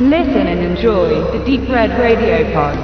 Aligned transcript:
Listen 0.00 0.46
and 0.46 0.60
enjoy 0.60 1.08
the 1.32 1.44
Deep 1.44 1.68
Red 1.68 1.90
Radio 1.98 2.44
Pod. 2.54 2.78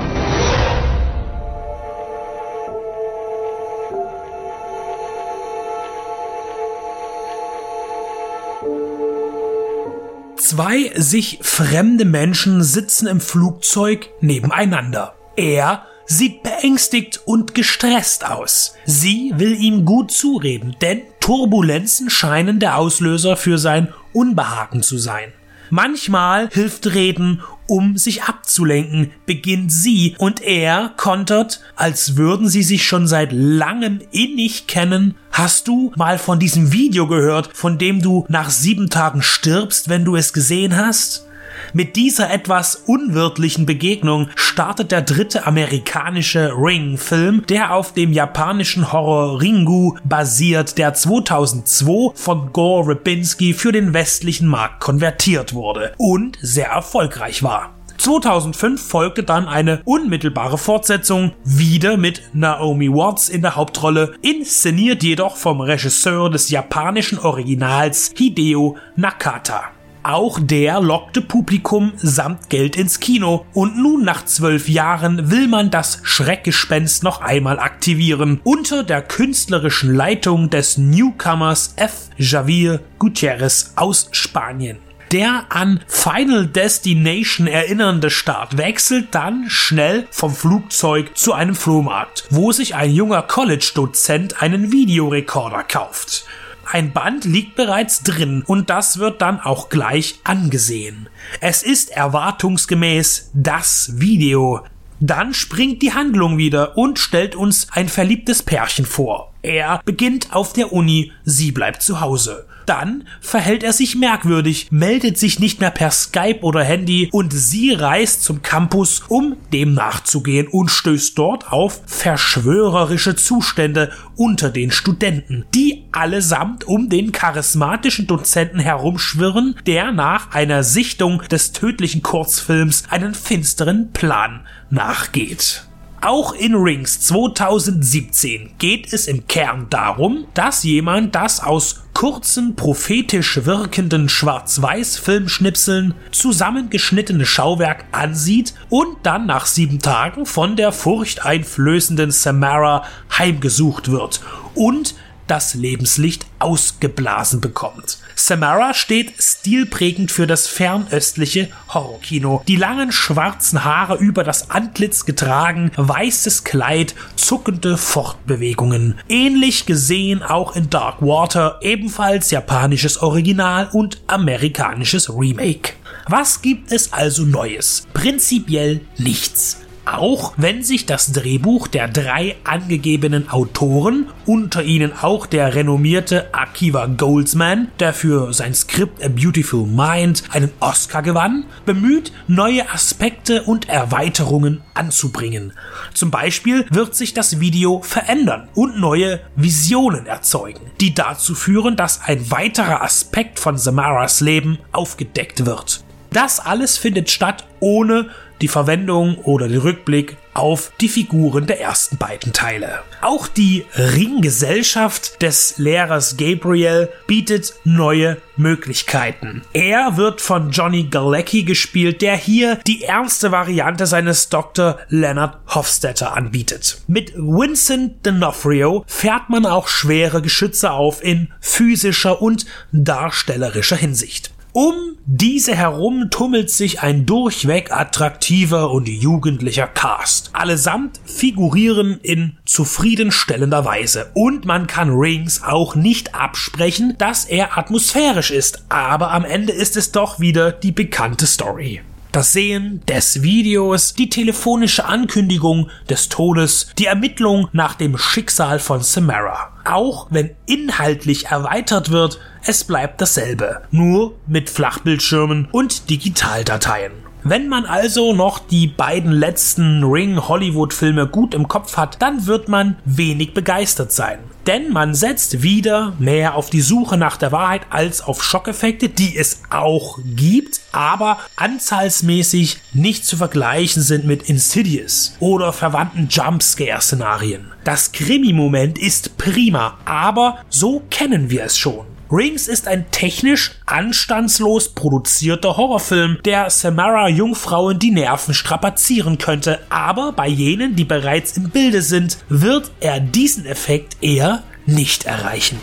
Zwei 10.36 10.90
sich 10.96 11.38
fremde 11.40 12.04
Menschen 12.04 12.64
sitzen 12.64 13.06
im 13.06 13.20
Flugzeug 13.20 14.08
nebeneinander. 14.20 15.14
Er 15.36 15.86
sieht 16.06 16.42
beängstigt 16.42 17.20
und 17.26 17.54
gestresst 17.54 18.28
aus. 18.28 18.74
Sie 18.86 19.32
will 19.36 19.54
ihm 19.54 19.84
gut 19.84 20.10
zureden, 20.10 20.74
denn 20.82 21.02
Turbulenzen 21.20 22.10
scheinen 22.10 22.58
der 22.58 22.76
Auslöser 22.76 23.36
für 23.36 23.58
sein 23.58 23.94
Unbehagen 24.12 24.82
zu 24.82 24.98
sein. 24.98 25.32
Manchmal 25.70 26.48
hilft 26.52 26.94
Reden, 26.94 27.42
um 27.66 27.96
sich 27.96 28.24
abzulenken, 28.24 29.12
beginnt 29.26 29.72
sie 29.72 30.14
und 30.18 30.42
er 30.42 30.92
kontert, 30.96 31.60
als 31.76 32.16
würden 32.16 32.48
sie 32.48 32.62
sich 32.62 32.86
schon 32.86 33.06
seit 33.06 33.32
langem 33.32 34.00
innig 34.10 34.66
kennen. 34.66 35.14
Hast 35.32 35.68
du 35.68 35.92
mal 35.96 36.18
von 36.18 36.38
diesem 36.38 36.72
Video 36.72 37.06
gehört, 37.06 37.50
von 37.54 37.78
dem 37.78 38.02
du 38.02 38.26
nach 38.28 38.50
sieben 38.50 38.90
Tagen 38.90 39.22
stirbst, 39.22 39.88
wenn 39.88 40.04
du 40.04 40.16
es 40.16 40.32
gesehen 40.32 40.76
hast? 40.76 41.26
Mit 41.72 41.96
dieser 41.96 42.30
etwas 42.30 42.76
unwirtlichen 42.86 43.66
Begegnung 43.66 44.28
startet 44.36 44.92
der 44.92 45.02
dritte 45.02 45.46
amerikanische 45.46 46.52
Ring-Film, 46.56 47.44
der 47.48 47.74
auf 47.74 47.92
dem 47.92 48.12
japanischen 48.12 48.92
Horror 48.92 49.40
Ringu 49.40 49.96
basiert, 50.04 50.78
der 50.78 50.94
2002 50.94 52.12
von 52.14 52.52
Gore 52.52 52.90
Ribinski 52.90 53.52
für 53.54 53.72
den 53.72 53.94
westlichen 53.94 54.48
Markt 54.48 54.80
konvertiert 54.80 55.54
wurde 55.54 55.94
und 55.98 56.38
sehr 56.40 56.68
erfolgreich 56.68 57.42
war. 57.42 57.74
2005 57.98 58.86
folgte 58.86 59.22
dann 59.22 59.48
eine 59.48 59.80
unmittelbare 59.84 60.58
Fortsetzung, 60.58 61.32
wieder 61.44 61.96
mit 61.96 62.22
Naomi 62.32 62.90
Watts 62.90 63.28
in 63.28 63.42
der 63.42 63.56
Hauptrolle, 63.56 64.14
inszeniert 64.20 65.02
jedoch 65.02 65.36
vom 65.36 65.60
Regisseur 65.60 66.28
des 66.28 66.50
japanischen 66.50 67.18
Originals 67.18 68.12
Hideo 68.14 68.76
Nakata. 68.96 69.70
Auch 70.06 70.38
der 70.38 70.82
lockte 70.82 71.22
Publikum 71.22 71.94
samt 71.96 72.50
Geld 72.50 72.76
ins 72.76 73.00
Kino 73.00 73.46
und 73.54 73.78
nun 73.78 74.04
nach 74.04 74.26
zwölf 74.26 74.68
Jahren 74.68 75.30
will 75.30 75.48
man 75.48 75.70
das 75.70 76.00
Schreckgespenst 76.02 77.02
noch 77.02 77.22
einmal 77.22 77.58
aktivieren 77.58 78.38
unter 78.44 78.82
der 78.82 79.00
künstlerischen 79.00 79.94
Leitung 79.94 80.50
des 80.50 80.76
Newcomers 80.76 81.72
F. 81.76 82.10
Javier 82.18 82.80
Gutierrez 82.98 83.72
aus 83.76 84.08
Spanien. 84.10 84.76
Der 85.10 85.46
an 85.48 85.80
Final 85.86 86.48
Destination 86.48 87.46
erinnernde 87.46 88.10
Start 88.10 88.58
wechselt 88.58 89.14
dann 89.14 89.48
schnell 89.48 90.06
vom 90.10 90.34
Flugzeug 90.34 91.16
zu 91.16 91.32
einem 91.32 91.54
Flohmarkt, 91.54 92.24
wo 92.28 92.52
sich 92.52 92.74
ein 92.74 92.90
junger 92.90 93.22
College-Dozent 93.22 94.42
einen 94.42 94.70
Videorekorder 94.70 95.62
kauft. 95.62 96.26
Ein 96.70 96.92
Band 96.92 97.24
liegt 97.24 97.56
bereits 97.56 98.02
drin 98.02 98.42
und 98.46 98.70
das 98.70 98.98
wird 98.98 99.20
dann 99.20 99.40
auch 99.40 99.68
gleich 99.68 100.20
angesehen. 100.24 101.08
Es 101.40 101.62
ist 101.62 101.90
erwartungsgemäß 101.90 103.30
das 103.34 103.92
Video. 104.00 104.62
Dann 105.00 105.34
springt 105.34 105.82
die 105.82 105.92
Handlung 105.92 106.38
wieder 106.38 106.78
und 106.78 106.98
stellt 106.98 107.34
uns 107.34 107.68
ein 107.72 107.88
verliebtes 107.88 108.42
Pärchen 108.42 108.86
vor. 108.86 109.33
Er 109.44 109.82
beginnt 109.84 110.34
auf 110.34 110.54
der 110.54 110.72
Uni, 110.72 111.12
sie 111.24 111.52
bleibt 111.52 111.82
zu 111.82 112.00
Hause. 112.00 112.46
Dann 112.64 113.06
verhält 113.20 113.62
er 113.62 113.74
sich 113.74 113.94
merkwürdig, 113.94 114.68
meldet 114.70 115.18
sich 115.18 115.38
nicht 115.38 115.60
mehr 115.60 115.70
per 115.70 115.90
Skype 115.90 116.40
oder 116.40 116.64
Handy 116.64 117.10
und 117.12 117.30
sie 117.30 117.72
reist 117.72 118.22
zum 118.22 118.40
Campus, 118.40 119.02
um 119.08 119.36
dem 119.52 119.74
nachzugehen 119.74 120.48
und 120.48 120.70
stößt 120.70 121.18
dort 121.18 121.52
auf 121.52 121.82
verschwörerische 121.84 123.16
Zustände 123.16 123.92
unter 124.16 124.48
den 124.48 124.70
Studenten, 124.70 125.44
die 125.54 125.84
allesamt 125.92 126.64
um 126.64 126.88
den 126.88 127.12
charismatischen 127.12 128.06
Dozenten 128.06 128.60
herumschwirren, 128.60 129.56
der 129.66 129.92
nach 129.92 130.30
einer 130.32 130.62
Sichtung 130.62 131.20
des 131.30 131.52
tödlichen 131.52 132.02
Kurzfilms 132.02 132.84
einen 132.88 133.12
finsteren 133.12 133.92
Plan 133.92 134.46
nachgeht. 134.70 135.66
Auch 136.04 136.34
in 136.34 136.54
Rings 136.54 137.00
2017 137.00 138.56
geht 138.58 138.92
es 138.92 139.06
im 139.06 139.26
Kern 139.26 139.68
darum, 139.70 140.26
dass 140.34 140.62
jemand 140.62 141.14
das 141.14 141.40
aus 141.40 141.84
kurzen, 141.94 142.56
prophetisch 142.56 143.46
wirkenden 143.46 144.10
Schwarz-Weiß-Filmschnipseln 144.10 145.94
zusammengeschnittene 146.12 147.24
Schauwerk 147.24 147.86
ansieht 147.92 148.52
und 148.68 148.98
dann 149.04 149.24
nach 149.24 149.46
sieben 149.46 149.78
Tagen 149.78 150.26
von 150.26 150.56
der 150.56 150.72
furchteinflößenden 150.72 152.10
Samara 152.10 152.84
heimgesucht 153.16 153.90
wird 153.90 154.20
und 154.54 154.96
das 155.26 155.54
Lebenslicht 155.54 156.26
ausgeblasen 156.38 157.40
bekommt. 157.40 158.03
Samara 158.14 158.74
steht 158.74 159.14
stilprägend 159.18 160.10
für 160.10 160.26
das 160.26 160.46
fernöstliche 160.46 161.48
Horrorkino. 161.68 162.42
Die 162.46 162.56
langen 162.56 162.92
schwarzen 162.92 163.64
Haare 163.64 163.96
über 163.96 164.24
das 164.24 164.50
Antlitz 164.50 165.04
getragen, 165.04 165.70
weißes 165.76 166.44
Kleid, 166.44 166.94
zuckende 167.16 167.76
Fortbewegungen. 167.76 168.98
Ähnlich 169.08 169.66
gesehen 169.66 170.22
auch 170.22 170.56
in 170.56 170.70
Dark 170.70 171.02
Water, 171.02 171.58
ebenfalls 171.62 172.30
japanisches 172.30 172.98
Original 173.02 173.68
und 173.72 174.00
amerikanisches 174.06 175.10
Remake. 175.10 175.72
Was 176.08 176.42
gibt 176.42 176.70
es 176.72 176.92
also 176.92 177.24
Neues? 177.24 177.86
Prinzipiell 177.94 178.80
nichts 178.98 179.63
auch 179.86 180.34
wenn 180.36 180.62
sich 180.62 180.86
das 180.86 181.12
Drehbuch 181.12 181.68
der 181.68 181.88
drei 181.88 182.36
angegebenen 182.44 183.28
Autoren, 183.28 184.08
unter 184.26 184.62
ihnen 184.62 184.92
auch 184.92 185.26
der 185.26 185.54
renommierte 185.54 186.32
Akiva 186.32 186.86
Goldsman, 186.86 187.68
der 187.80 187.92
für 187.92 188.32
sein 188.32 188.54
Skript 188.54 189.02
A 189.02 189.08
Beautiful 189.08 189.66
Mind 189.66 190.24
einen 190.30 190.50
Oscar 190.60 191.02
gewann, 191.02 191.44
bemüht, 191.66 192.12
neue 192.26 192.70
Aspekte 192.70 193.42
und 193.42 193.68
Erweiterungen 193.68 194.62
anzubringen. 194.74 195.52
Zum 195.92 196.10
Beispiel 196.10 196.66
wird 196.70 196.94
sich 196.94 197.14
das 197.14 197.40
Video 197.40 197.82
verändern 197.82 198.48
und 198.54 198.78
neue 198.78 199.20
Visionen 199.36 200.06
erzeugen, 200.06 200.60
die 200.80 200.94
dazu 200.94 201.34
führen, 201.34 201.76
dass 201.76 202.00
ein 202.02 202.30
weiterer 202.30 202.82
Aspekt 202.82 203.38
von 203.38 203.58
Samaras 203.58 204.20
Leben 204.20 204.58
aufgedeckt 204.72 205.46
wird. 205.46 205.84
Das 206.14 206.38
alles 206.38 206.78
findet 206.78 207.10
statt, 207.10 207.44
ohne 207.58 208.08
die 208.40 208.48
Verwendung 208.48 209.16
oder 209.18 209.48
den 209.48 209.58
Rückblick 209.58 210.16
auf 210.32 210.70
die 210.80 210.88
Figuren 210.88 211.46
der 211.46 211.60
ersten 211.60 211.96
beiden 211.96 212.32
Teile. 212.32 212.82
Auch 213.00 213.26
die 213.26 213.64
Ringgesellschaft 213.76 215.22
des 215.22 215.58
Lehrers 215.58 216.16
Gabriel 216.16 216.88
bietet 217.06 217.54
neue 217.64 218.18
Möglichkeiten. 218.36 219.42
Er 219.52 219.96
wird 219.96 220.20
von 220.20 220.50
Johnny 220.50 220.84
Galecki 220.84 221.42
gespielt, 221.44 222.00
der 222.00 222.16
hier 222.16 222.58
die 222.66 222.84
ernste 222.84 223.32
Variante 223.32 223.86
seines 223.86 224.28
Dr. 224.28 224.78
Leonard 224.88 225.38
Hofstetter 225.54 226.16
anbietet. 226.16 226.78
Mit 226.86 227.12
Vincent 227.16 228.06
D'Onofrio 228.06 228.84
fährt 228.86 229.30
man 229.30 229.46
auch 229.46 229.66
schwere 229.66 230.22
Geschütze 230.22 230.70
auf 230.72 231.02
in 231.02 231.32
physischer 231.40 232.22
und 232.22 232.46
darstellerischer 232.72 233.76
Hinsicht. 233.76 234.33
Um 234.56 234.98
diese 235.04 235.52
herum 235.56 236.10
tummelt 236.10 236.48
sich 236.48 236.80
ein 236.80 237.06
durchweg 237.06 237.72
attraktiver 237.72 238.70
und 238.70 238.88
jugendlicher 238.88 239.66
Cast. 239.66 240.30
Allesamt 240.32 241.00
figurieren 241.04 241.98
in 242.04 242.36
zufriedenstellender 242.44 243.64
Weise. 243.64 244.12
Und 244.14 244.44
man 244.44 244.68
kann 244.68 244.90
Rings 244.90 245.42
auch 245.42 245.74
nicht 245.74 246.14
absprechen, 246.14 246.94
dass 246.98 247.24
er 247.24 247.58
atmosphärisch 247.58 248.30
ist. 248.30 248.64
Aber 248.68 249.10
am 249.10 249.24
Ende 249.24 249.52
ist 249.52 249.76
es 249.76 249.90
doch 249.90 250.20
wieder 250.20 250.52
die 250.52 250.72
bekannte 250.72 251.26
Story 251.26 251.80
das 252.12 252.32
Sehen 252.32 252.80
des 252.86 253.24
Videos, 253.24 253.94
die 253.94 254.08
telefonische 254.08 254.84
Ankündigung 254.84 255.68
des 255.90 256.08
Todes, 256.08 256.68
die 256.78 256.86
Ermittlung 256.86 257.48
nach 257.52 257.74
dem 257.74 257.98
Schicksal 257.98 258.60
von 258.60 258.82
Samara. 258.82 259.53
Auch 259.64 260.08
wenn 260.10 260.30
inhaltlich 260.46 261.26
erweitert 261.26 261.90
wird, 261.90 262.20
es 262.46 262.64
bleibt 262.64 263.00
dasselbe, 263.00 263.62
nur 263.70 264.14
mit 264.26 264.50
Flachbildschirmen 264.50 265.48
und 265.50 265.88
Digitaldateien. 265.88 266.92
Wenn 267.26 267.48
man 267.48 267.64
also 267.64 268.12
noch 268.12 268.38
die 268.38 268.66
beiden 268.66 269.10
letzten 269.10 269.82
Ring 269.82 270.28
Hollywood 270.28 270.74
Filme 270.74 271.06
gut 271.06 271.32
im 271.32 271.48
Kopf 271.48 271.78
hat, 271.78 272.02
dann 272.02 272.26
wird 272.26 272.50
man 272.50 272.76
wenig 272.84 273.32
begeistert 273.32 273.92
sein. 273.92 274.18
Denn 274.46 274.70
man 274.74 274.94
setzt 274.94 275.42
wieder 275.42 275.94
mehr 275.98 276.34
auf 276.34 276.50
die 276.50 276.60
Suche 276.60 276.98
nach 276.98 277.16
der 277.16 277.32
Wahrheit 277.32 277.62
als 277.70 278.02
auf 278.02 278.22
Schockeffekte, 278.22 278.90
die 278.90 279.16
es 279.16 279.40
auch 279.48 279.98
gibt, 280.04 280.60
aber 280.72 281.18
anzahlsmäßig 281.36 282.58
nicht 282.74 283.06
zu 283.06 283.16
vergleichen 283.16 283.82
sind 283.82 284.04
mit 284.04 284.28
Insidious 284.28 285.16
oder 285.18 285.54
verwandten 285.54 286.08
Jumpscare-Szenarien. 286.10 287.52
Das 287.64 287.92
Krimi-Moment 287.92 288.78
ist 288.78 289.16
prima, 289.16 289.53
aber 289.84 290.38
so 290.48 290.82
kennen 290.90 291.30
wir 291.30 291.44
es 291.44 291.56
schon. 291.56 291.86
Rings 292.10 292.48
ist 292.48 292.68
ein 292.68 292.90
technisch 292.90 293.52
anstandslos 293.66 294.68
produzierter 294.68 295.56
Horrorfilm, 295.56 296.18
der 296.24 296.50
Samara 296.50 297.08
Jungfrauen 297.08 297.78
die 297.78 297.90
Nerven 297.90 298.34
strapazieren 298.34 299.18
könnte, 299.18 299.60
aber 299.70 300.12
bei 300.12 300.28
jenen, 300.28 300.76
die 300.76 300.84
bereits 300.84 301.36
im 301.36 301.50
Bilde 301.50 301.82
sind, 301.82 302.18
wird 302.28 302.70
er 302.80 303.00
diesen 303.00 303.46
Effekt 303.46 303.96
eher 304.00 304.42
nicht 304.66 305.06
erreichen. 305.06 305.58